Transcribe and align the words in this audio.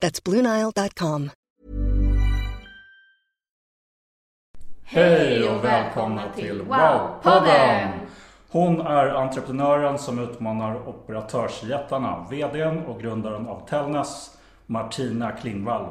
That's 0.00 0.20
BlueNile.com. 0.24 1.30
Hej 4.84 5.48
och 5.48 5.64
välkomna 5.64 6.32
till 6.36 6.62
Wow-podden! 6.62 7.88
Hon 8.50 8.80
är 8.80 9.06
entreprenören 9.06 9.98
som 9.98 10.18
utmanar 10.18 10.88
operatörsjättarna, 10.88 12.26
VDn 12.30 12.78
och 12.86 13.00
grundaren 13.00 13.46
av 13.48 13.66
Tellnäs, 13.68 14.38
Martina 14.66 15.32
Klingvall. 15.32 15.86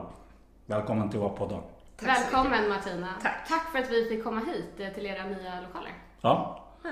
Välkommen 0.66 1.10
till 1.10 1.20
Wow-podden. 1.20 1.62
Välkommen 2.02 2.70
Martina. 2.70 3.08
Tack. 3.22 3.48
Tack 3.48 3.72
för 3.72 3.80
att 3.80 3.90
vi 3.92 4.10
fick 4.10 4.24
komma 4.24 4.42
hit 4.42 4.74
eh, 4.78 4.94
till 4.94 5.06
era 5.06 5.24
nya 5.24 5.62
lokaler. 5.68 5.92
Ja, 6.22 6.64
Ja, 6.84 6.90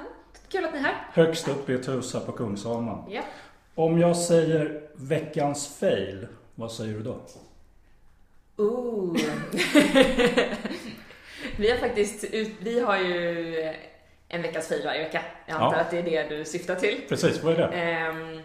kul 0.52 0.66
att 0.66 0.74
ni 0.74 0.80
är 0.80 0.84
här. 0.84 1.08
högst 1.14 1.48
upp 1.48 1.70
i 1.70 1.74
ett 1.74 1.88
hus 1.88 2.14
här 2.14 2.22
på 2.22 2.32
Kungsholmen. 2.32 2.98
Ja. 3.10 3.22
Om 3.76 4.00
jag 4.00 4.18
säger 4.18 4.82
veckans 4.96 5.78
fail, 5.80 6.28
vad 6.56 6.72
säger 6.72 6.94
du 6.94 7.04
då? 7.04 7.22
Ooh. 8.58 9.18
vi 11.58 11.72
har 11.72 11.78
faktiskt 11.78 12.24
ut, 12.24 12.52
vi 12.60 12.80
har 12.80 12.98
ju 12.98 13.56
en 14.28 14.42
veckas 14.42 14.68
fail 14.68 14.86
varje 14.86 15.04
vecka. 15.04 15.22
Jag 15.46 15.56
antar 15.62 15.78
Ja. 15.78 15.82
att 15.82 15.92
det 15.92 15.98
är 16.00 16.04
det 16.04 16.38
du 16.38 16.46
syftar 16.46 16.76
till. 16.76 17.02
Precis, 17.10 17.44
vad 17.44 17.54
är 17.54 17.58
det? 17.58 17.68
Ehm, 17.82 18.42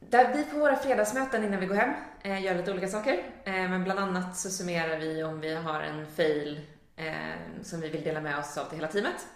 där 0.00 0.34
vi 0.34 0.44
på 0.44 0.56
våra 0.58 0.76
fredagsmöten 0.76 1.44
innan 1.44 1.60
vi 1.60 1.66
går 1.66 1.74
hem 1.74 1.94
eh, 2.22 2.42
gör 2.44 2.54
lite 2.54 2.72
olika 2.72 2.88
saker. 2.88 3.12
Eh, 3.44 3.52
men 3.52 3.84
bland 3.84 4.00
annat 4.00 4.36
så 4.36 4.50
summerar 4.50 4.98
vi 4.98 5.22
om 5.22 5.40
vi 5.40 5.54
har 5.54 5.80
en 5.80 6.06
fail 6.06 6.60
eh, 6.96 7.12
som 7.62 7.80
vi 7.80 7.88
vill 7.88 8.02
dela 8.04 8.20
med 8.20 8.38
oss 8.38 8.58
av 8.58 8.64
till 8.64 8.76
hela 8.78 8.88
teamet. 8.88 9.26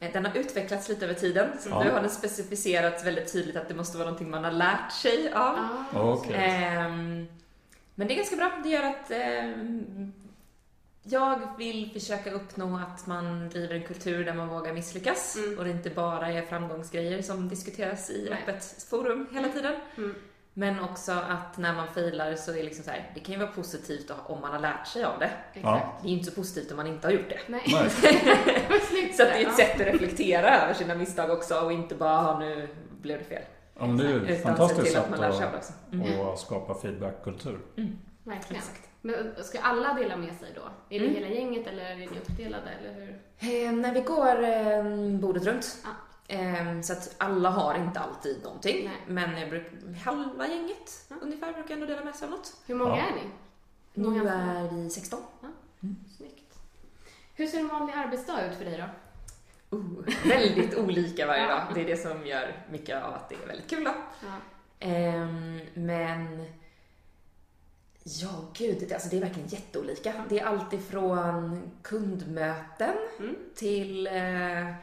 Eh, 0.00 0.12
Den 0.12 0.24
har 0.26 0.36
utvecklats 0.36 0.88
lite 0.88 1.04
över 1.04 1.14
tiden. 1.14 1.48
Så 1.60 1.68
Ja. 1.70 1.84
nu 1.84 1.90
har 1.90 2.00
den 2.00 2.10
specificerats 2.10 3.04
väldigt 3.06 3.32
tydligt 3.32 3.56
att 3.56 3.68
det 3.68 3.74
måste 3.74 3.98
vara 3.98 4.06
någonting 4.06 4.30
man 4.30 4.44
har 4.44 4.50
lärt 4.52 4.92
sig 4.92 5.32
av. 5.32 5.58
Ah, 5.92 6.00
Okej. 6.12 6.34
Ehm, 6.34 7.26
men 7.94 8.06
det 8.08 8.14
är 8.14 8.16
ganska 8.16 8.36
bra. 8.36 8.52
Det 8.62 8.68
gör 8.68 8.82
att 8.82 9.10
ehm, 9.10 10.12
jag 11.02 11.40
vill 11.58 11.90
försöka 11.92 12.30
uppnå 12.32 12.76
att 12.78 13.06
man 13.06 13.48
driver 13.48 13.74
en 13.74 13.82
kultur 13.82 14.24
där 14.24 14.34
man 14.34 14.48
vågar 14.48 14.72
misslyckas 14.72 15.36
Mm. 15.36 15.58
och 15.58 15.64
det 15.64 15.70
inte 15.70 15.90
bara 15.90 16.28
är 16.32 16.42
framgångsgrejer 16.42 17.22
som 17.22 17.48
diskuteras 17.48 18.10
i 18.10 18.26
Nej. 18.30 18.38
öppet 18.42 18.84
forum 18.90 19.26
hela 19.32 19.48
tiden. 19.48 19.74
Mm. 19.96 20.14
Men 20.56 20.80
också 20.80 21.12
att 21.12 21.58
när 21.58 21.74
man 21.74 21.88
failar 21.88 22.34
så 22.34 22.50
är 22.50 22.54
det 22.56 22.62
liksom 22.62 22.84
så 22.84 22.90
här, 22.90 23.10
det 23.14 23.20
kan 23.20 23.32
ju 23.32 23.38
vara 23.40 23.50
positivt 23.50 24.10
om 24.26 24.40
man 24.40 24.52
har 24.52 24.58
lärt 24.60 24.86
sig 24.86 25.04
av 25.04 25.18
det. 25.18 25.30
Exakt. 25.52 25.86
Det 26.02 26.08
är 26.08 26.10
ju 26.10 26.18
inte 26.18 26.30
så 26.30 26.36
positivt 26.40 26.70
om 26.70 26.76
man 26.76 26.86
inte 26.86 27.06
har 27.06 27.12
gjort 27.12 27.28
det. 27.28 27.38
Nej. 27.46 27.62
Så 29.16 29.22
att 29.22 29.28
det 29.28 29.42
är 29.42 29.46
ett 29.48 29.54
sätt 29.56 29.74
att 29.80 29.86
reflektera 29.86 30.62
över 30.62 30.74
sina 30.74 30.94
misstag 30.94 31.30
också 31.30 31.54
och 31.60 31.72
inte 31.72 31.94
bara, 31.94 32.18
"Ah, 32.18 32.38
nu 32.38 32.68
blev 33.00 33.18
det 33.18 33.24
fel. 33.24 33.42
Ja, 33.78 33.86
men 33.86 33.96
det 33.96 34.04
är 34.04 34.08
ju 34.08 34.26
ett 34.26 34.42
fantastiskt 34.42 34.92
sätt 34.92 35.12
att. 35.12 35.72
Mm. 35.92 36.20
att 36.20 36.38
skapa 36.38 36.74
feedbackkultur. 36.74 37.58
Verkligen. 38.24 38.62
Exakt. 38.62 38.88
Men 39.00 39.34
ska 39.44 39.58
alla 39.60 39.94
dela 39.94 40.16
med 40.16 40.34
sig 40.34 40.48
då? 40.54 40.60
Är 40.96 41.00
det 41.00 41.06
Mm. 41.06 41.14
hela 41.22 41.28
gänget 41.34 41.66
eller 41.66 41.84
är 41.90 41.96
ni 41.96 42.06
uppdelade 42.06 42.70
eller 42.80 42.94
hur? 42.94 43.20
Eh, 43.66 43.72
när 43.72 43.94
vi 43.94 44.00
går 44.00 44.44
eh, 44.44 45.18
bordet 45.20 45.44
runt. 45.46 45.76
Ja. 45.84 45.90
Eh, 46.28 46.80
så 46.80 46.92
att 46.92 47.14
alla 47.18 47.50
har 47.50 47.74
inte 47.74 48.00
alltid 48.00 48.42
någonting. 48.44 48.84
Nej. 48.84 48.96
Men 49.06 49.40
jag 49.40 49.50
bruk, 49.50 49.66
halva 50.04 50.46
gänget 50.48 51.04
Ja. 51.08 51.16
ungefär 51.22 51.52
brukar 51.52 51.74
ändå 51.74 51.86
dela 51.86 52.04
med 52.04 52.14
sig 52.14 52.24
av 52.26 52.30
något. 52.30 52.56
Hur 52.66 52.74
många 52.74 52.96
Ja. 52.96 53.02
är 53.06 53.12
ni? 53.14 53.22
Nu 53.94 54.28
är 54.28 54.70
vi 54.70 54.90
16. 54.90 55.20
Snyggt. 56.16 56.58
Hur 57.34 57.46
ser 57.46 57.58
en 57.58 57.68
vanlig 57.68 57.94
arbetsdag 57.94 58.46
ut 58.50 58.56
för 58.58 58.64
dig 58.64 58.78
då? 58.78 58.88
Uh, 59.76 59.84
väldigt 60.24 60.74
olika 60.78 61.26
varje 61.26 61.42
Ja. 61.42 61.48
dag. 61.48 61.62
Det 61.74 61.80
är 61.80 61.84
det 61.86 61.96
som 61.96 62.26
gör 62.26 62.52
mycket 62.70 63.02
av 63.04 63.14
att 63.14 63.28
det 63.28 63.34
är 63.42 63.46
väldigt 63.46 63.70
kul 63.70 63.84
då. 63.84 63.90
Ja. 64.22 64.32
Ehm, 64.80 65.60
men 65.74 66.44
ja, 68.04 68.28
gud, 68.54 68.76
det, 68.88 68.94
alltså 68.94 69.08
det 69.08 69.16
är 69.16 69.20
verkligen 69.20 69.48
jätteolika. 69.48 70.12
Det 70.28 70.40
är 70.40 70.44
allt 70.46 70.72
ifrån 70.72 71.70
kundmöten 71.82 72.94
Mm. 73.18 73.36
till 73.54 74.06
eh, 74.06 74.74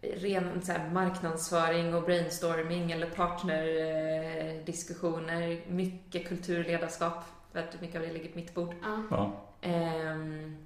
ren 0.00 0.62
så 0.62 0.72
här, 0.72 0.90
marknadsföring 0.90 1.94
och 1.94 2.02
brainstorming 2.02 2.92
eller 2.92 3.10
partnerdiskussioner. 3.10 5.50
Eh, 5.50 5.58
mycket 5.68 6.28
kulturledarskap, 6.28 7.24
för 7.52 7.58
att 7.58 7.80
mycket 7.80 7.96
av 7.96 8.02
det 8.02 8.12
ligger 8.12 8.28
på 8.28 8.38
mitt 8.38 8.54
bord. 8.54 8.74
Ja. 8.82 9.02
Ja. 9.10 9.32
Ehm, 9.60 10.56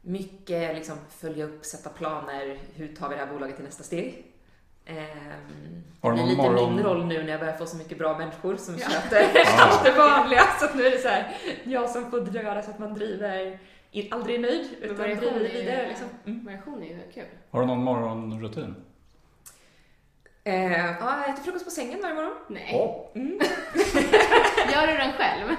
mycket 0.00 0.74
liksom 0.74 0.96
följa 1.10 1.44
upp, 1.44 1.64
sätta 1.64 1.90
planer, 1.90 2.58
hur 2.74 2.96
tar 2.96 3.08
vi 3.08 3.14
det 3.14 3.20
här 3.20 3.32
bolaget 3.32 3.56
till 3.56 3.64
nästa 3.64 3.82
steg? 3.82 4.31
Ehm, 4.86 5.82
Har 6.00 6.10
det 6.12 6.16
någon 6.18 6.28
lite 6.28 6.42
morgon- 6.42 6.76
min 6.76 6.84
roll 6.84 7.06
nu 7.06 7.22
när 7.22 7.30
jag 7.30 7.40
börjar 7.40 7.56
få 7.56 7.66
så 7.66 7.76
mycket 7.76 7.98
bra 7.98 8.18
människor 8.18 8.56
som 8.56 8.78
Ja. 8.78 8.86
sköter 8.88 9.26
allt 9.58 9.84
det 9.84 9.90
vanliga. 9.90 10.42
Så 10.60 10.64
att 10.64 10.74
nu 10.74 10.86
är 10.86 10.90
det 10.90 10.98
så 10.98 11.08
här, 11.08 11.36
jag 11.64 11.90
som 11.90 12.10
får 12.10 12.28
göra 12.36 12.62
så 12.62 12.70
att 12.70 12.78
man 12.78 12.94
driver, 12.94 13.58
aldrig 14.10 14.36
är 14.36 14.40
nöjd, 14.40 14.68
utan 14.80 14.96
variation 14.96 15.32
driver 15.38 15.44
är 15.54 15.62
vidare. 15.64 15.88
Liksom. 15.88 16.06
Mm. 16.26 16.44
Variation 16.44 16.82
är 16.82 16.86
ju 16.86 16.98
kul. 17.14 17.24
Har 17.50 17.60
du 17.60 17.66
någon 17.66 17.84
morgonrutin? 17.84 18.74
Eh, 20.44 20.72
ja, 20.72 20.96
jag 21.00 21.28
äter 21.30 21.42
frukost 21.42 21.64
på 21.64 21.70
sängen 21.70 21.98
varje 22.02 22.14
morgon. 22.14 22.32
Nej. 22.48 22.70
Åh, 22.74 23.06
Gör 24.72 24.86
du 24.86 24.96
den 24.96 25.12
själv? 25.12 25.56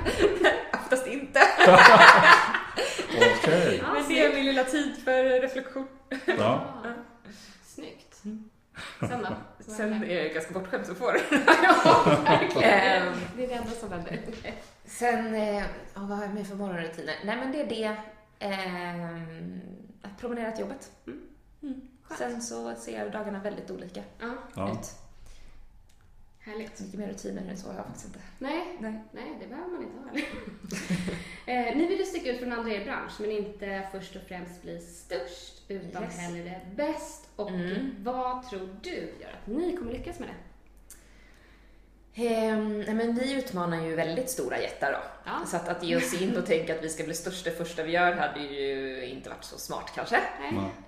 Oftast 0.74 1.08
inte. 1.08 1.40
Okej. 3.18 3.80
Ja, 3.84 3.94
Men 3.94 4.04
det 4.08 4.24
är 4.26 4.34
min 4.36 4.46
lilla 4.46 4.64
tid 4.64 4.96
för 5.06 5.24
reflektion. 5.42 5.88
Ja. 6.26 6.64
Sen 9.00 9.22
då? 9.30 9.36
Sen 9.74 10.04
är 10.04 10.24
jag 10.24 10.34
ganska 10.34 10.54
bortskämd 10.54 10.86
så 10.86 10.96
får 10.96 11.18
Ja, 11.64 12.04
verkligen. 12.24 12.70
Ehm. 12.70 13.14
Det 13.38 13.44
är 13.44 13.48
det 13.48 13.54
enda 13.54 13.72
som 13.72 13.92
händer. 13.92 14.20
Sen, 14.86 15.36
eh, 15.36 15.58
ja, 15.58 15.66
vad 15.96 16.18
har 16.18 16.24
jag 16.26 16.34
med 16.34 16.48
för 16.48 16.56
morgonrutiner? 16.56 17.16
Nej 17.26 17.36
men 17.38 17.52
det 17.52 17.62
är 17.62 17.68
det, 17.70 17.96
ehm, 18.40 19.62
att 20.02 20.18
promenera 20.20 20.52
till 20.52 20.62
jobbet. 20.62 20.92
Mm. 21.62 21.82
Skönt. 22.04 22.20
Sen 22.20 22.42
så 22.42 22.76
ser 22.76 23.10
dagarna 23.10 23.40
väldigt 23.40 23.72
olika 23.72 24.04
Ja, 24.20 24.34
Ja. 24.56 24.72
ut. 24.72 24.92
härligt. 26.40 26.78
Så 26.78 26.84
mycket 26.84 27.00
mer 27.00 27.08
rutiner 27.08 27.50
än 27.52 27.58
så 27.58 27.68
har 27.68 27.76
jag 27.76 27.86
faktiskt 27.86 28.06
inte. 28.06 28.20
Nej, 28.40 28.78
Nej. 28.80 29.04
nej, 29.12 29.38
det 29.42 29.48
behöver 29.48 29.70
man 29.72 29.84
inte 29.84 29.98
ha 30.00 30.10
eh, 31.54 31.76
Ni 31.78 31.88
vill 31.88 32.00
ju 32.00 32.06
sticka 32.06 32.32
ut 32.32 32.40
från 32.40 32.54
andra 32.54 32.72
i 32.72 32.76
er 32.76 32.86
bransch, 32.86 33.12
men 33.20 33.32
inte 33.32 33.88
först 33.92 34.16
och 34.16 34.22
främst 34.28 34.62
bli 34.62 34.80
störst, 34.80 35.53
utan 35.68 36.04
Yes. 36.04 36.18
hellre 36.20 36.62
bäst. 36.76 37.30
Och 37.36 37.50
Mm. 37.50 37.96
vad 38.04 38.50
tror 38.50 38.70
du 38.82 38.96
gör 38.96 39.30
att 39.42 39.48
ni 39.48 39.78
kommer 39.78 39.92
lyckas 39.94 40.20
med 40.20 40.30
det? 40.30 40.36
Ehm, 42.16 42.80
nej 42.82 42.94
men 42.94 43.16
vi 43.16 43.34
utmanar 43.34 43.82
ju 43.86 43.96
väldigt 43.96 44.30
stora 44.30 44.62
jättar 44.62 44.92
då. 44.92 44.98
Ja. 45.26 45.46
Så 45.46 45.56
att, 45.58 45.70
att 45.70 45.84
ge 45.84 45.96
oss 45.98 46.22
in 46.22 46.38
och 46.38 46.46
tänka 46.46 46.76
att 46.76 46.84
vi 46.84 46.90
ska 46.90 47.04
bli 47.04 47.14
störst 47.14 47.46
det 47.46 47.52
första 47.52 47.84
vi 47.84 47.92
gör 47.92 48.16
hade 48.16 48.40
ju 48.40 49.06
inte 49.06 49.30
varit 49.30 49.44
så 49.44 49.58
smart 49.58 49.92
kanske. 49.96 50.20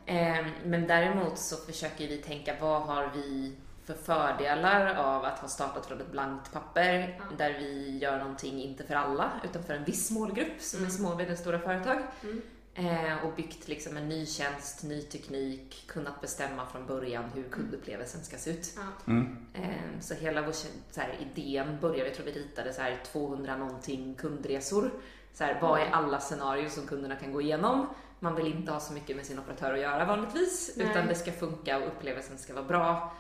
Ehm, 0.06 0.50
Men 0.64 0.88
däremot 0.88 1.38
så 1.38 1.56
försöker 1.58 2.08
vi 2.08 2.18
tänka 2.18 2.56
vad 2.62 2.82
har 2.82 3.12
vi 3.16 3.54
för 3.86 3.94
fördelar 3.94 4.96
av 4.96 5.26
att 5.26 5.40
ha 5.40 5.48
startat 5.48 5.86
från 5.86 6.02
ett 6.02 6.12
blankt 6.12 6.54
papper 6.54 7.16
Ja. 7.20 7.24
där 7.38 7.54
vi 7.60 7.98
gör 7.98 8.18
någonting 8.18 8.62
inte 8.64 8.84
för 8.84 8.96
alla 8.96 9.32
utan 9.44 9.64
för 9.64 9.74
en 9.74 9.84
viss 9.84 10.12
målgrupp 10.12 10.62
som 10.62 10.80
Mm. 10.80 10.92
är 10.92 10.96
små 10.96 11.10
och 11.10 11.18
medelstora 11.18 11.60
företag. 11.60 11.98
Mm. 12.24 12.42
Eh, 12.78 13.26
och 13.26 13.34
byggt 13.36 13.68
liksom 13.68 13.98
en 13.98 14.10
ny 14.10 14.26
tjänst, 14.26 14.84
ny 14.84 15.02
teknik, 15.02 15.84
kunnat 15.88 16.22
bestämma 16.22 16.66
från 16.66 16.88
början 16.88 17.24
hur 17.34 17.44
kundupplevelsen 17.44 18.24
ska 18.24 18.38
se 18.38 18.50
ut. 18.50 18.80
Mm. 19.08 19.38
Eh, 19.54 20.00
så 20.02 20.14
hela 20.14 20.42
vår 20.42 20.52
så 20.92 21.02
här, 21.02 21.18
idén 21.20 21.78
började, 21.82 22.06
jag 22.06 22.16
tror 22.16 22.26
vi 22.26 22.32
ritade 22.32 22.74
så 22.74 22.82
här 22.82 23.00
200 23.12 23.58
någonting 23.58 24.16
kundresor 24.16 24.92
Så 25.34 25.44
här, 25.44 25.62
vad 25.62 25.80
är 25.80 25.92
alla 25.92 26.20
scenarier 26.20 26.70
som 26.70 26.88
kunderna 26.88 27.16
kan 27.16 27.34
gå 27.34 27.42
igenom? 27.42 27.88
Man 28.20 28.36
vill 28.36 28.48
inte 28.48 28.72
ha 28.72 28.80
så 28.80 28.94
mycket 28.94 29.16
med 29.16 29.26
sin 29.26 29.40
operatör 29.40 29.74
att 29.74 29.80
göra 29.80 30.06
vanligtvis, 30.06 30.74
Nej. 30.78 30.88
utan 30.90 31.08
det 31.08 31.16
ska 31.16 31.32
funka 31.32 31.78
och 31.78 31.88
upplevelsen 31.88 32.38
ska 32.38 32.54
vara 32.54 32.66
bra. 32.66 33.14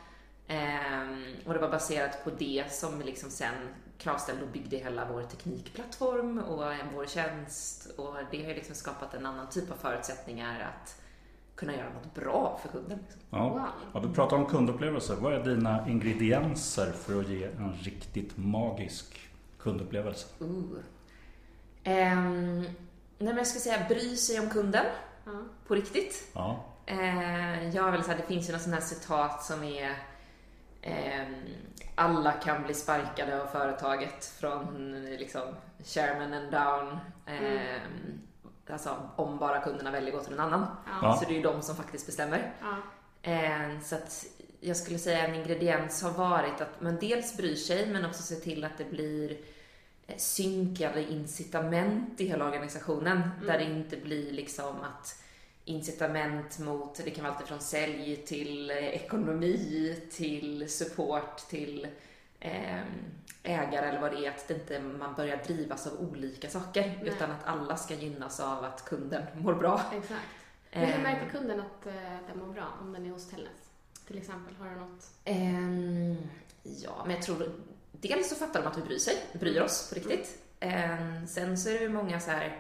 Ehm, 0.47 1.25
och 1.45 1.53
det 1.53 1.59
var 1.59 1.69
baserat 1.69 2.23
på 2.23 2.29
det 2.29 2.63
som 2.71 2.97
vi 2.99 3.03
liksom 3.05 3.29
sen 3.29 3.53
kravställde 3.97 4.43
och 4.43 4.49
byggde 4.49 4.77
hela 4.77 5.07
vår 5.11 5.23
teknikplattform 5.23 6.39
och 6.39 6.63
vår 6.93 7.05
tjänst. 7.05 7.87
Och 7.97 8.15
det 8.31 8.41
har 8.43 8.49
ju 8.49 8.55
liksom 8.55 8.75
skapat 8.75 9.13
en 9.13 9.25
annan 9.25 9.49
typ 9.49 9.71
av 9.71 9.75
förutsättningar 9.75 10.59
att 10.73 11.01
kunna 11.55 11.73
göra 11.75 11.89
något 11.93 12.13
bra 12.15 12.59
för 12.61 12.69
kunden. 12.69 12.99
Liksom. 13.03 13.21
Ja. 13.29 13.49
Wow. 13.49 13.61
Ja, 13.93 13.99
du 13.99 14.13
pratar 14.13 14.37
om 14.37 14.45
kundupplevelser. 14.45 15.15
Vad 15.15 15.33
är 15.33 15.43
dina 15.43 15.89
ingredienser 15.89 16.91
för 16.91 17.19
att 17.19 17.27
ge 17.29 17.43
en 17.43 17.73
riktigt 17.81 18.37
magisk 18.37 19.19
kundupplevelse? 19.59 20.27
Ooh. 20.39 20.77
Ehm, 21.83 22.61
nej 22.61 22.73
men 23.17 23.37
jag 23.37 23.47
skulle 23.47 23.61
säga 23.61 23.85
bry 23.89 24.17
sig 24.17 24.39
om 24.39 24.49
kunden 24.49 24.85
Ja. 25.25 25.31
på 25.67 25.75
riktigt. 25.75 26.27
Ja, 26.33 26.65
Eh, 26.87 27.69
jag 27.75 27.83
har 27.83 27.91
väl 27.91 28.03
så 28.03 28.11
här, 28.11 28.17
det 28.17 28.23
finns 28.23 28.47
ju 28.49 28.51
någon 28.51 28.61
sån 28.61 28.73
här 28.73 28.81
citat 28.81 29.43
som 29.43 29.63
är 29.63 29.95
alla 31.95 32.31
kan 32.31 32.63
bli 32.63 32.73
sparkade 32.73 33.41
av 33.41 33.45
företaget 33.47 34.25
från 34.25 34.91
liksom 35.05 35.41
chairman 35.83 36.33
and 36.33 36.51
down. 36.51 36.97
Ehm, 37.25 38.21
Alltså 38.69 39.09
om 39.15 39.37
bara 39.37 39.61
kunderna 39.61 39.91
väljer 39.91 40.13
att 40.13 40.19
gå 40.19 40.23
till 40.23 40.33
en 40.33 40.39
annan. 40.39 40.65
Ja. 41.01 41.17
Så 41.19 41.25
det 41.25 41.33
är 41.33 41.35
ju 41.35 41.41
de 41.41 41.61
som 41.61 41.75
faktiskt 41.75 42.05
bestämmer. 42.05 42.53
Ja. 42.61 42.77
Eh, 43.31 43.79
Så 43.83 43.95
att 43.95 44.25
jag 44.59 44.77
skulle 44.77 44.99
säga 44.99 45.27
en 45.27 45.35
ingrediens 45.35 46.03
har 46.03 46.11
varit 46.11 46.61
att 46.61 46.81
man 46.81 46.97
dels 46.99 47.37
bryr 47.37 47.55
sig 47.55 47.87
men 47.87 48.05
också 48.05 48.23
ser 48.23 48.35
till 48.35 48.63
att 48.63 48.77
det 48.77 48.83
blir 48.91 49.37
eh, 50.07 50.17
synkade 50.17 51.11
incitament 51.11 52.21
i 52.21 52.27
hela 52.27 52.45
organisationen. 52.45 53.29
Där 53.45 53.57
det 53.57 53.63
inte 53.65 53.97
blir 53.97 54.31
liksom 54.31 54.75
att 54.81 55.23
incitament 55.65 56.59
mot, 56.59 57.01
det 57.05 57.11
kan 57.11 57.23
vara 57.23 57.33
allt 57.35 57.47
från 57.47 57.59
sälj 57.59 58.15
till 58.15 58.71
eh, 58.71 58.77
ekonomi 58.77 60.01
till 60.11 60.69
support 60.69 61.37
till 61.37 61.87
eh, 62.39 62.81
ägare 63.43 63.85
eller 63.89 64.01
vad 64.01 64.11
det 64.11 64.25
är, 64.25 64.29
att 64.29 64.47
det 64.47 64.53
inte 64.53 64.79
man 64.79 65.13
börjar 65.15 65.43
drivas 65.47 65.87
av 65.87 65.93
olika 65.99 66.49
saker 66.49 66.81
Nej. 66.81 67.13
utan 67.15 67.31
att 67.31 67.45
alla 67.45 67.77
ska 67.77 67.93
gynnas 67.93 68.39
av 68.39 68.63
att 68.63 68.85
kunden 68.85 69.23
mår 69.37 69.53
bra. 69.53 69.81
Exakt. 69.93 70.21
Men 70.71 70.85
hur 70.85 70.93
Eh, 70.93 71.01
märker 71.01 71.29
kunden 71.29 71.59
att 71.59 71.85
eh, 71.87 71.93
den 72.27 72.39
mår 72.39 72.53
bra 72.53 72.67
om 72.81 72.93
den 72.93 73.05
är 73.05 73.09
hos 73.09 73.29
Tellnäs? 73.29 73.51
Till 74.07 74.17
exempel, 74.17 74.55
har 74.55 74.69
du 74.69 74.75
något? 74.75 75.11
Ehm, 75.25 76.17
ja, 76.63 77.03
men 77.05 77.15
jag 77.15 77.23
tror 77.23 77.51
dels 77.91 78.29
så 78.29 78.35
fattar 78.35 78.61
de 78.61 78.67
att 78.67 78.77
vi 78.77 78.81
bryr 78.81 78.97
sig, 78.97 79.17
bryr 79.33 79.61
oss 79.61 79.89
på 79.89 79.95
riktigt. 79.95 80.39
Ehm, 80.59 81.27
sen 81.27 81.57
så 81.57 81.69
är 81.69 81.79
det 81.79 81.89
många 81.89 82.19
så 82.19 82.31
här, 82.31 82.45
ehm, 82.45 82.51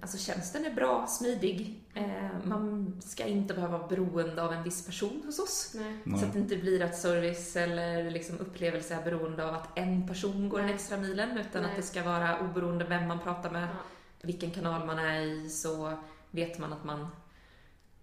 alltså 0.00 0.18
tjänsten 0.18 0.64
är 0.64 0.70
bra, 0.74 1.06
smidig. 1.06 1.84
Ehm, 1.94 2.30
man 2.44 2.96
ska 3.04 3.24
inte 3.26 3.54
behöva 3.54 3.78
vara 3.78 3.88
beroende 3.88 4.42
av 4.42 4.52
en 4.52 4.62
viss 4.62 4.86
person 4.86 5.22
hos 5.26 5.38
oss. 5.38 5.72
Nej. 6.04 6.18
Så 6.20 6.26
att 6.26 6.32
det 6.32 6.38
inte 6.38 6.56
blir 6.56 6.82
att 6.82 6.96
service 6.98 7.56
eller 7.56 8.10
liksom 8.10 8.38
upplevelse 8.38 8.94
är 8.94 9.02
beroende 9.04 9.48
av 9.48 9.54
att 9.54 9.78
en 9.78 10.08
person 10.08 10.48
går 10.48 10.58
den 10.58 10.66
Nej. 10.66 10.74
extra 10.74 10.96
milen 10.96 11.38
utan 11.38 11.62
Nej. 11.62 11.70
att 11.70 11.76
det 11.76 11.82
ska 11.82 12.02
vara 12.02 12.40
oberoende 12.40 12.84
vem 12.84 13.08
man 13.08 13.18
pratar 13.18 13.50
med, 13.50 13.62
Ja. 13.62 13.76
vilken 14.22 14.50
kanal 14.50 14.86
man 14.86 14.98
är 14.98 15.20
i 15.20 15.48
så 15.50 15.92
vet 16.30 16.58
man 16.58 16.72
att 16.72 16.84
man 16.84 17.06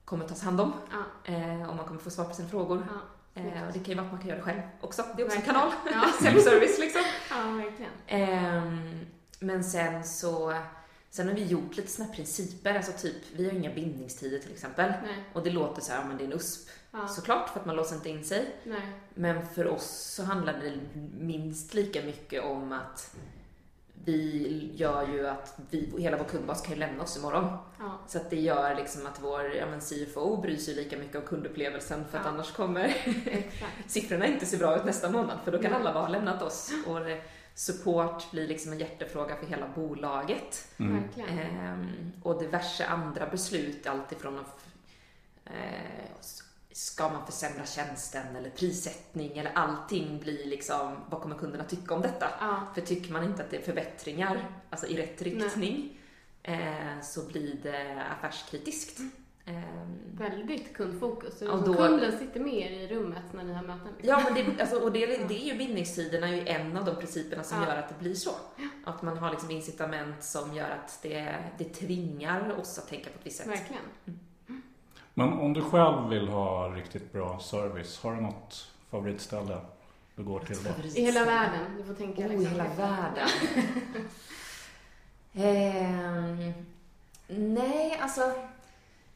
kommer 0.06 0.28
tas 0.28 0.42
hand 0.44 0.62
om 0.62 0.74
Ja. 0.92 1.34
eh, 1.34 1.70
och 1.70 1.76
man 1.76 1.86
kommer 1.86 2.00
få 2.00 2.10
svar 2.10 2.26
på 2.26 2.34
sina 2.34 2.50
frågor. 2.50 2.88
Ja. 3.34 3.42
Eh, 3.42 3.68
och 3.68 3.74
det 3.74 3.80
kan 3.80 3.86
ju 3.86 3.96
vara 3.96 4.06
att 4.06 4.12
man 4.12 4.20
kan 4.22 4.28
göra 4.30 4.38
det 4.40 4.44
själv 4.46 4.62
också. 4.82 5.04
Det 5.16 5.22
är 5.22 5.26
också 5.26 5.38
en 5.40 5.44
Verkligen. 5.46 5.56
kanal. 5.56 5.72
Ja. 5.92 6.06
Self-service 6.30 6.80
liksom. 6.80 7.02
ja, 7.30 7.36
verkligen. 7.52 7.92
Ehm, 8.08 9.06
men 9.40 9.64
sen 9.64 10.04
så, 10.04 10.54
sen 11.10 11.28
har 11.28 11.36
vi 11.36 11.46
gjort 11.46 11.78
lite 11.78 11.88
såna 11.92 12.08
här 12.08 12.16
principer, 12.16 12.76
alltså 12.76 12.92
typ, 12.92 13.16
vi 13.36 13.46
har 13.46 13.54
inga 13.54 13.74
bindningstider 13.74 14.40
till 14.40 14.52
exempel. 14.52 14.92
Nej. 15.04 15.24
Och 15.34 15.44
det 15.44 15.50
låter 15.50 15.82
så 15.82 15.92
här, 15.92 16.04
men 16.04 16.18
det 16.18 16.24
är 16.24 16.26
en 16.26 16.34
USP. 16.34 16.70
Ja. 16.92 17.08
Såklart, 17.08 17.50
för 17.50 17.60
att 17.60 17.66
man 17.66 17.76
låser 17.76 17.96
inte 17.96 18.10
in 18.10 18.24
sig. 18.26 18.56
Nej. 18.64 18.82
Men 19.14 19.48
för 19.48 19.68
oss 19.68 20.14
så 20.16 20.24
handlar 20.24 20.54
det 20.54 20.78
minst 21.20 21.74
lika 21.74 22.02
mycket 22.02 22.44
om 22.44 22.72
att 22.72 23.16
vi 24.06 24.72
gör 24.76 25.08
ju 25.08 25.28
att 25.28 25.60
vi, 25.70 25.94
hela 25.98 26.18
vår 26.18 26.24
kundbas 26.26 26.62
kan 26.62 26.74
ju 26.74 26.80
lämna 26.80 27.04
oss 27.04 27.18
imorgon. 27.18 27.58
Ja. 27.80 28.00
Så 28.08 28.18
att 28.18 28.30
det 28.30 28.40
gör 28.40 28.76
liksom 28.76 29.06
att 29.06 29.20
vår 29.22 29.44
ja, 29.56 29.66
men 29.66 29.82
CFO 29.82 30.42
bryr 30.42 30.58
sig 30.58 30.76
lika 30.76 30.98
mycket 30.98 31.16
om 31.16 31.22
kundupplevelsen 31.22 32.06
för 32.12 32.18
att 32.18 32.26
Ja. 32.26 32.32
annars 32.32 32.52
kommer 32.52 32.96
siffrorna 33.88 34.28
inte 34.28 34.46
se 34.46 34.58
bra 34.58 34.78
ut 34.78 34.86
nästa 34.86 35.10
månad 35.12 35.40
för 35.44 35.52
då 35.52 35.58
kan 35.62 35.72
Nej. 35.72 35.80
alla 35.80 35.94
bara 35.94 36.04
ha 36.04 36.10
lämnat 36.10 36.42
oss. 36.42 36.72
Och 36.88 37.00
support 37.60 38.32
blir 38.32 38.48
liksom 38.48 38.72
en 38.72 38.80
hjärtefråga 38.80 39.36
för 39.36 39.46
hela 39.46 39.68
bolaget. 39.68 40.68
Mm. 40.78 41.04
Ehm, 41.28 42.12
och 42.24 42.40
diverse 42.40 42.86
andra 42.86 43.28
beslut, 43.30 43.88
alltifrån 43.88 44.40
att 44.40 44.66
eh, 45.46 46.12
ska 46.72 47.10
man 47.10 47.26
försämra 47.26 47.66
tjänsten 47.66 48.36
eller 48.36 48.50
prissättning 48.50 49.38
eller 49.38 49.52
allting 49.52 50.20
blir 50.20 50.46
liksom, 50.46 50.96
vad 51.10 51.22
kommer 51.22 51.36
kunderna 51.36 51.64
tycka 51.64 51.94
om 51.94 52.02
detta? 52.02 52.30
Ja. 52.40 52.68
För 52.76 52.82
tycker 52.82 53.14
man 53.14 53.24
inte 53.24 53.44
att 53.44 53.50
det 53.50 53.58
är 53.58 53.62
förbättringar, 53.62 54.52
alltså 54.70 54.88
i 54.88 54.98
rätt 54.98 55.22
riktning, 55.22 55.98
eh, 56.44 57.02
så 57.04 57.26
blir 57.26 57.60
det 57.64 58.04
affärskritiskt. 58.04 59.00
Ehm, 59.50 59.96
Väldigt 60.18 60.74
kundfokus. 60.74 61.40
Så 61.40 61.52
Och 61.52 61.64
då- 61.64 61.74
Kunden 61.74 62.20
sitter 62.20 62.40
med 62.40 62.54
er 62.54 62.70
i 62.72 62.88
rummet 62.88 63.24
när 63.34 63.44
ni 63.44 63.54
har 63.54 63.62
möten. 63.64 63.88
liksom. 63.98 64.10
Ja, 64.10 64.22
men 64.24 64.34
det, 64.34 64.62
alltså, 64.62 64.80
och 64.80 64.92
det, 64.92 65.06
det 65.06 65.34
är 65.44 65.46
ju 65.54 65.58
bindningstiderna 65.58 66.28
är 66.30 66.34
ju 66.36 66.48
en 66.48 66.78
av 66.78 66.86
de 66.86 66.96
principerna 66.96 67.44
som 67.44 67.62
Ja. 67.62 67.68
gör 67.70 67.76
att 67.78 67.90
det 67.90 67.96
blir 68.00 68.14
så. 68.16 68.32
Att 68.86 69.02
man 69.02 69.18
har 69.18 69.30
liksom 69.32 69.52
incitament 69.52 70.24
som 70.24 70.54
gör 70.54 70.70
att 70.70 71.00
det, 71.02 71.36
det 71.58 71.64
tvingar 71.64 72.60
oss 72.60 72.78
att 72.80 72.88
tänka 72.88 73.10
på 73.10 73.20
ett 73.20 73.26
visst 73.26 73.38
sätt. 73.38 73.48
Verkligen. 73.48 73.82
Men 75.14 75.34
om 75.34 75.54
du 75.54 75.62
själv 75.62 76.10
vill 76.10 76.28
ha 76.28 76.68
riktigt 76.70 77.14
bra 77.14 77.40
service, 77.40 78.00
har 78.04 78.16
du 78.16 78.22
något 78.22 78.68
favoritställe 78.92 79.58
du 80.16 80.24
går 80.24 80.40
till 80.40 80.58
då? 80.64 80.70
I 81.00 81.02
hela 81.06 81.26
världen. 81.26 81.76
Du 81.78 81.84
får 81.84 81.94
tänka 81.94 82.22
Oh, 82.22 82.26
i 82.26 82.30
liksom 82.30 82.52
hela 82.52 82.66
efter. 82.66 82.82
världen. 82.82 83.30
Ehm, 85.34 86.54
nej, 87.28 88.00
alltså. 88.02 88.22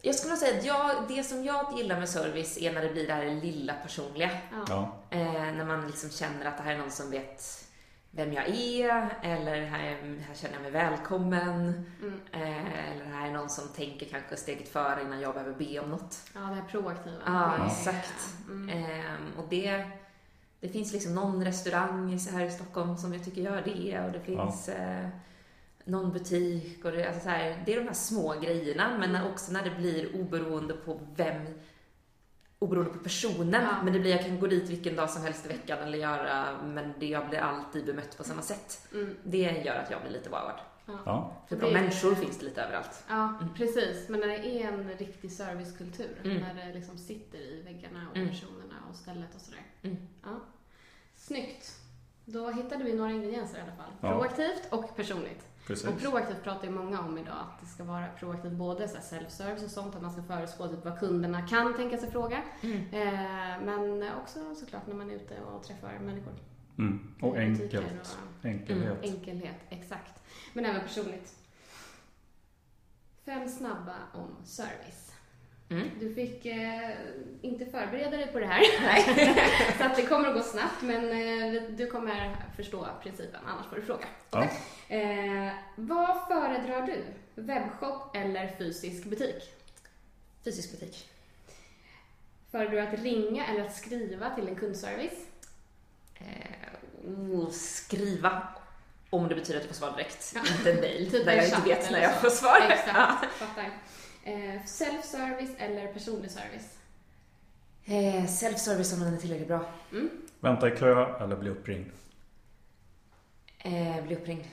Jag 0.05 0.15
skulle 0.15 0.35
säga 0.35 0.57
att 0.59 0.65
jag, 0.65 0.91
det 1.07 1.23
som 1.23 1.43
jag 1.43 1.77
gillar 1.77 1.99
med 1.99 2.09
service 2.09 2.57
är 2.57 2.73
när 2.73 2.81
det 2.81 2.89
blir 2.89 3.07
det 3.07 3.13
här 3.13 3.25
lilla 3.25 3.73
personliga. 3.73 4.29
Ja. 4.51 4.65
Ja, 4.69 5.17
Eh, 5.17 5.33
när 5.53 5.65
man 5.65 5.87
liksom 5.87 6.09
känner 6.09 6.45
att 6.45 6.57
det 6.57 6.63
här 6.63 6.73
är 6.73 6.77
någon 6.77 6.91
som 6.91 7.09
vet 7.11 7.67
vem 8.11 8.33
jag 8.33 8.49
är, 8.49 9.09
eller 9.21 9.61
här, 9.65 9.79
här 10.27 10.35
känner 10.35 10.53
jag 10.53 10.61
mig 10.61 10.71
välkommen. 10.71 11.85
Mm. 12.01 12.19
Eh, 12.31 12.91
eller 12.91 13.05
här 13.05 13.27
är 13.27 13.31
någon 13.31 13.49
som 13.49 13.67
tänker 13.67 14.05
kanske 14.05 14.35
steget 14.37 14.69
före 14.69 15.01
innan 15.01 15.21
jag 15.21 15.33
behöver 15.33 15.53
be 15.53 15.79
om 15.79 15.89
något. 15.89 16.17
ja, 16.33 16.39
det 16.39 16.45
här 16.55 16.63
proaktiva. 16.71 17.15
Ja, 17.25 17.53
Det 17.57 17.63
är- 17.63 17.67
exakt. 17.67 18.27
Mm. 18.49 18.69
Ehm, 18.69 19.31
och 19.37 19.45
det, 19.49 19.85
det 20.59 20.69
finns 20.69 20.93
liksom 20.93 21.15
någon 21.15 21.45
restaurang 21.45 22.19
så 22.19 22.31
här 22.37 22.45
i 22.45 22.51
Stockholm 22.51 22.97
som 22.97 23.13
jag 23.13 23.25
tycker 23.25 23.41
gör 23.41 23.61
det 23.65 23.99
och 24.05 24.11
det 24.11 24.19
finns 24.19 24.69
eh, 24.69 25.07
någon 25.85 26.13
butik 26.13 26.85
och 26.85 26.91
det, 26.91 27.07
alltså 27.07 27.23
så 27.23 27.29
här, 27.29 27.63
det 27.65 27.73
är 27.73 27.79
de 27.79 27.87
här 27.87 27.93
små 27.93 28.39
grejerna 28.39 28.97
men 28.97 29.27
också 29.31 29.51
när 29.51 29.63
det 29.63 29.71
blir 29.71 30.15
oberoende 30.21 30.73
på 30.73 30.99
vem 31.15 31.45
oberoende 32.59 32.91
på 32.93 32.99
personen. 32.99 33.61
Ja. 33.63 33.83
Men 33.83 33.93
det 33.93 33.99
blir, 33.99 34.11
jag 34.11 34.25
kan 34.25 34.39
gå 34.39 34.47
dit 34.47 34.69
vilken 34.69 34.95
dag 34.95 35.09
som 35.09 35.23
helst 35.23 35.45
i 35.45 35.47
veckan 35.47 35.79
eller 35.79 35.97
göra, 35.97 36.57
men 36.63 36.93
det, 36.99 37.07
jag 37.07 37.29
blir 37.29 37.39
alltid 37.39 37.85
bemött 37.85 38.17
på 38.17 38.23
samma 38.23 38.41
sätt. 38.41 38.87
Mm. 38.93 39.15
Det 39.23 39.37
gör 39.65 39.75
att 39.75 39.91
jag 39.91 40.01
blir 40.01 40.11
lite 40.11 40.29
wowad. 40.29 40.59
ja. 41.05 41.33
För 41.49 41.55
bra 41.55 41.67
Det- 41.67 41.73
människor 41.73 42.15
finns 42.15 42.37
det 42.39 42.45
lite 42.45 42.61
överallt. 42.63 43.03
Ja, 43.09 43.33
precis. 43.55 44.09
Men 44.09 44.19
när 44.19 44.27
det 44.27 44.47
är 44.47 44.67
en 44.67 44.89
riktig 44.97 45.31
servicekultur, 45.31 46.17
Mm. 46.23 46.37
när 46.41 46.53
det 46.67 46.73
liksom 46.73 46.97
sitter 46.97 47.37
i 47.37 47.61
väggarna 47.65 48.07
och 48.11 48.17
Mm. 48.17 48.29
personerna 48.29 48.75
och 48.89 48.95
stället 48.95 49.35
och 49.35 49.41
sådär. 49.41 49.61
Mm. 49.81 49.97
Ja. 50.23 50.39
Snyggt. 51.15 51.71
Då 52.25 52.49
hittade 52.49 52.83
vi 52.83 52.93
några 52.93 53.11
ingredienser 53.11 53.57
i 53.57 53.61
alla 53.61 53.71
fall. 53.75 53.91
Ja. 54.01 54.09
Proaktivt 54.09 54.67
och 54.73 54.95
personligt. 54.95 55.45
Precis. 55.67 55.87
Och 55.87 55.99
proaktivt 55.99 56.43
pratar 56.43 56.63
ju 56.67 56.73
många 56.73 56.99
om 57.01 57.17
idag, 57.17 57.35
att 57.35 57.59
det 57.61 57.65
ska 57.65 57.83
vara 57.83 58.07
proaktivt 58.19 58.53
både 58.53 58.87
så 58.87 58.95
här 58.95 59.03
self-service 59.03 59.63
och 59.65 59.71
sånt, 59.71 59.95
att 59.95 60.01
man 60.01 60.11
ska 60.11 60.23
förutspå 60.23 60.67
typ 60.67 60.85
vad 60.85 60.99
kunderna 60.99 61.47
kan 61.47 61.75
tänka 61.75 61.97
sig 61.97 62.11
fråga. 62.11 62.43
Mm. 62.61 62.77
Eh, 62.77 63.65
men 63.65 64.03
också 64.21 64.55
såklart 64.55 64.87
när 64.87 64.95
man 64.95 65.11
är 65.11 65.15
ute 65.15 65.41
och 65.41 65.63
träffar 65.63 65.99
människor. 65.99 66.33
Mm. 66.77 67.15
Och 67.21 67.37
enkelt. 67.37 67.73
och- 67.73 68.45
Enkelhet. 68.45 69.03
Enkelhet, 69.03 69.55
exakt. 69.69 70.23
Men 70.53 70.65
även 70.65 70.81
personligt. 70.81 71.35
Fem 73.25 73.49
snabba 73.49 73.95
om 74.13 74.45
service. 74.45 75.12
Mm. 75.69 75.89
Du 75.99 76.13
fick 76.13 76.45
eh, 76.45 76.89
inte 77.41 77.65
förbereda 77.65 78.17
dig 78.17 78.27
på 78.27 78.39
det 78.39 78.45
här. 78.45 78.63
så 79.77 79.83
att 79.83 79.95
det 79.95 80.05
kommer 80.05 80.27
att 80.27 80.35
gå 80.35 80.41
snabbt, 80.41 80.81
men 80.81 81.11
eh, 81.11 81.61
du 81.69 81.87
kommer 81.87 82.37
förstå 82.55 82.87
principen, 83.03 83.41
annars 83.45 83.65
får 83.65 83.75
du 83.75 83.81
fråga. 83.81 84.05
Ja. 84.31 84.43
Eh, 84.95 85.53
vad 85.75 86.27
föredrar 86.27 86.81
du? 86.81 87.03
Webbshop 87.35 88.15
eller 88.15 88.55
fysisk 88.57 89.05
butik? 89.05 89.53
Fysisk 90.43 90.71
butik. 90.71 91.09
Föredrar 92.51 92.71
du 92.71 92.79
att 92.79 93.03
ringa 93.03 93.45
eller 93.45 93.65
att 93.65 93.75
skriva 93.75 94.35
till 94.35 94.47
en 94.47 94.55
kundservice? 94.55 95.27
Eh, 96.15 97.07
oh, 97.07 97.49
skriva. 97.49 98.47
Om 99.09 99.27
det 99.27 99.35
betyder 99.35 99.59
att 99.59 99.65
jag 99.65 99.75
får 99.75 99.85
svar 99.85 99.97
direkt, 99.97 100.35
inte 100.57 100.71
en 100.71 100.79
mail 100.79 101.11
typ 101.11 101.25
där 101.25 101.33
jag 101.33 101.45
inte 101.45 101.61
vet 101.61 101.91
när 101.91 102.01
jag 102.01 102.21
får 102.21 102.29
svar. 102.29 102.57
Exakt, 102.69 103.33
fattar. 103.33 103.69
Eh, 104.25 104.63
self-service 104.65 105.55
eller 105.57 105.93
personlig 105.93 106.31
service? 106.31 106.77
Eh, 107.85 108.25
self-service 108.25 108.93
om 108.93 108.99
den 108.99 109.13
är 109.13 109.17
tillräckligt 109.17 109.47
bra. 109.47 109.65
Mm. 109.91 110.09
Vänta 110.39 110.67
i 110.67 110.71
kö 110.71 111.17
eller 111.19 111.35
bli 111.35 111.49
uppringd? 111.49 111.91
Eh, 113.59 114.03
bli 114.03 114.15
uppringd. 114.15 114.43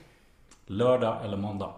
Lördag 0.67 1.25
eller 1.25 1.37
måndag? 1.37 1.75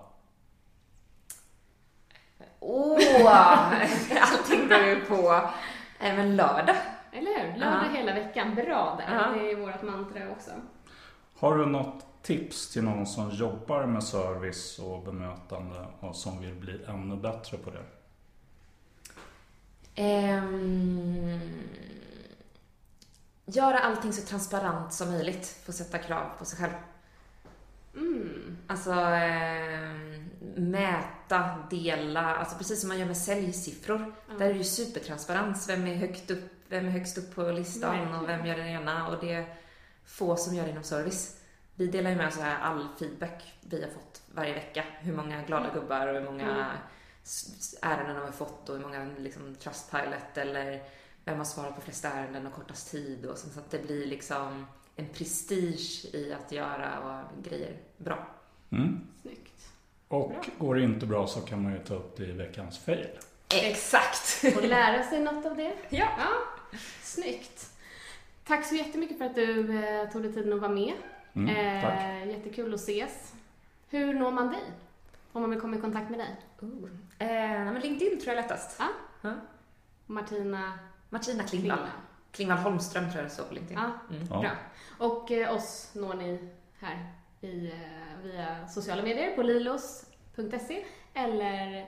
Åh! 2.60 2.98
Oh, 2.98 3.72
allting 4.32 4.68
beror 4.68 4.86
ju 4.86 5.04
på. 5.04 5.32
Eh, 6.00 6.16
men 6.16 6.36
lördag. 6.36 6.76
Eller 7.12 7.40
hur? 7.40 7.58
Lördag 7.58 7.76
uh 7.76 7.90
-huh. 7.90 7.96
hela 7.96 8.14
veckan. 8.14 8.54
Bra 8.54 8.98
där. 8.98 9.14
Uh 9.14 9.22
-huh. 9.22 9.38
Det 9.38 9.50
är 9.50 9.56
vårt 9.56 9.82
mantra 9.82 10.30
också. 10.30 10.50
Har 11.38 11.58
du 11.58 11.66
något 11.66 12.06
tips 12.22 12.72
till 12.72 12.82
någon 12.82 13.06
som 13.06 13.30
jobbar 13.30 13.86
med 13.86 14.04
service 14.04 14.78
och 14.78 15.04
bemötande 15.04 15.86
och 16.00 16.16
som 16.16 16.40
vill 16.40 16.54
bli 16.54 16.84
ännu 16.88 17.16
bättre 17.16 17.58
på 17.58 17.70
det? 17.70 17.84
Um, 19.96 21.40
göra 23.46 23.78
allting 23.78 24.12
så 24.12 24.26
transparent 24.26 24.92
som 24.92 25.10
möjligt. 25.10 25.46
Få 25.66 25.72
sätta 25.72 25.98
krav 25.98 26.30
på 26.38 26.44
sig 26.44 26.58
själv. 26.58 26.72
Mm. 27.94 28.56
Alltså 28.66 28.90
eh, 28.92 30.20
mäta, 30.56 31.64
dela, 31.70 32.36
alltså 32.36 32.58
precis 32.58 32.80
som 32.80 32.88
man 32.88 32.98
gör 32.98 33.06
med 33.06 33.16
säljsiffror. 33.16 33.96
Mm. 33.96 34.38
Där 34.38 34.46
är 34.46 34.52
det 34.52 34.58
ju 34.58 34.64
supertransparens. 34.64 35.68
Vem 35.68 35.86
är 35.86 35.94
högt 35.94 36.30
upp, 36.30 36.50
vem 36.68 36.86
är 36.86 36.90
högst 36.90 37.18
upp 37.18 37.34
på 37.34 37.42
listan 37.42 37.98
mm. 37.98 38.20
och 38.20 38.28
vem 38.28 38.46
gör 38.46 38.56
det 38.56 38.68
ena 38.68 39.08
och 39.08 39.24
det 39.24 39.32
är 39.32 39.54
få 40.04 40.36
som 40.36 40.54
gör 40.54 40.64
det 40.64 40.70
inom 40.70 40.82
service. 40.82 41.41
Vi 41.74 41.86
delar 41.86 42.10
ju 42.10 42.16
med 42.16 42.28
oss 42.28 42.38
av 42.38 42.44
all 42.62 42.88
feedback 42.98 43.54
vi 43.60 43.82
har 43.82 43.90
fått 43.90 44.22
varje 44.34 44.54
vecka. 44.54 44.84
Hur 45.00 45.12
många 45.12 45.42
glada 45.42 45.64
mm. 45.64 45.74
gubbar 45.74 46.06
och 46.06 46.14
hur 46.14 46.24
många 46.24 46.50
mm. 46.50 46.76
ärenden 47.82 48.16
har 48.16 48.26
vi 48.26 48.32
fått 48.32 48.68
och 48.68 48.76
hur 48.76 48.82
många 48.82 49.10
liksom, 49.18 49.54
Trustpilot 49.54 50.36
eller 50.36 50.82
vem 51.24 51.38
har 51.38 51.44
svarat 51.44 51.74
på 51.74 51.80
flest 51.80 52.04
ärenden 52.04 52.46
och 52.46 52.52
kortast 52.52 52.90
tid 52.90 53.26
och 53.26 53.38
så, 53.38 53.50
så 53.50 53.60
att 53.60 53.70
det 53.70 53.78
blir 53.78 54.06
liksom 54.06 54.66
en 54.96 55.08
prestige 55.08 56.14
i 56.14 56.32
att 56.32 56.52
göra 56.52 57.24
grejer 57.42 57.76
bra. 57.96 58.26
Mm. 58.70 59.00
Snyggt. 59.22 59.72
Och 60.08 60.28
bra. 60.28 60.40
går 60.58 60.74
det 60.74 60.82
inte 60.82 61.06
bra 61.06 61.26
så 61.26 61.40
kan 61.40 61.62
man 61.62 61.72
ju 61.72 61.78
ta 61.78 61.94
upp 61.94 62.16
det 62.16 62.24
i 62.24 62.32
veckans 62.32 62.78
fail. 62.78 63.08
Exakt! 63.54 64.56
Och 64.56 64.64
lära 64.64 65.02
sig 65.02 65.20
något 65.20 65.46
av 65.46 65.56
det. 65.56 65.72
Ja. 65.88 66.08
ja. 66.18 66.30
Snyggt. 67.02 67.70
Tack 68.44 68.66
så 68.66 68.74
jättemycket 68.74 69.18
för 69.18 69.24
att 69.24 69.34
du 69.34 69.78
eh, 69.84 70.10
tog 70.10 70.22
dig 70.22 70.32
tiden 70.32 70.52
att 70.52 70.60
vara 70.60 70.72
med. 70.72 70.92
Mm. 71.34 71.48
Eh, 71.48 72.28
jättekul 72.28 72.74
att 72.74 72.80
ses. 72.80 73.32
Hur 73.88 74.14
når 74.14 74.30
man 74.30 74.52
dig? 74.52 74.62
Om 75.32 75.40
man 75.42 75.50
vill 75.50 75.60
komma 75.60 75.76
i 75.76 75.80
kontakt 75.80 76.10
med 76.10 76.18
dig? 76.18 76.36
Uh. 76.62 76.90
Eh, 77.18 77.28
men 77.64 77.80
LinkedIn 77.80 78.20
tror 78.20 78.34
jag 78.34 78.38
är 78.38 78.42
lättast. 78.42 78.80
Ja. 79.22 79.28
Uh. 79.30 79.36
Martina? 80.06 80.72
Martina 81.08 81.42
Klingvall. 81.44 81.78
Klingvall 82.30 82.58
Holmström 82.58 83.04
tror 83.04 83.16
jag 83.16 83.24
det 83.24 83.30
står 83.30 83.44
på 83.44 83.54
LinkedIn. 83.54 83.78
Ja, 83.78 84.16
mm. 84.16 84.26
Bra. 84.28 84.50
Och 84.98 85.30
eh, 85.30 85.54
oss 85.54 85.90
når 85.94 86.14
ni 86.14 86.38
här 86.78 87.12
i, 87.40 87.66
eh, 87.66 88.22
via 88.22 88.68
sociala 88.68 89.02
medier 89.02 89.36
på 89.36 89.42
lilos.se 89.42 90.84
eller 91.14 91.86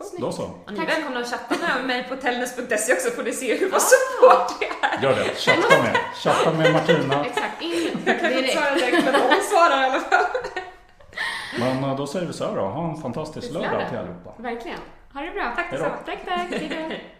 lilo.lilos.se. 0.00 0.20
Då 0.20 0.32
så. 0.32 0.42
Och 0.66 0.72
ni 0.72 0.80
är 0.80 0.86
välkomna 0.86 1.20
att 1.20 1.30
chatta 1.30 1.56
med 1.58 1.86
mig 1.86 2.08
på 2.08 2.16
tellnäs.se 2.16 2.92
också 2.92 3.10
får 3.10 3.22
ni 3.22 3.32
se 3.32 3.56
hur 3.56 3.70
vad 3.70 3.82
support 3.82 4.60
det 4.60 4.66
är. 4.66 5.02
Gör 5.02 5.14
det. 5.14 5.34
Chatta 5.34 5.82
med. 5.82 5.96
Chatta 6.14 6.52
med 6.52 6.72
Martina. 6.72 7.24
Exakt. 7.26 7.62
In 7.62 8.02
Jag 8.06 8.20
kan 8.20 8.32
inte 8.32 8.48
svara 8.48 8.74
direkt 8.74 9.04
men 9.04 9.14
hon 9.14 9.40
svarar 9.52 9.82
i 9.82 9.86
alla 9.86 10.00
fall. 10.00 10.26
Men 11.58 11.84
eh, 11.84 11.96
då 11.96 12.06
säger 12.06 12.26
vi 12.26 12.32
så 12.32 12.44
här 12.44 12.56
då. 12.56 12.62
Ha 12.62 12.90
en 12.90 13.02
fantastisk 13.02 13.52
lördag 13.52 13.88
till 13.88 13.98
allihopa. 13.98 14.34
Verkligen. 14.38 14.78
Ha 15.14 15.20
det 15.20 15.30
bra. 15.30 15.52
Tack 15.56 15.70
detsamma. 15.70 15.96
Tack, 16.06 16.18
tack. 16.24 16.60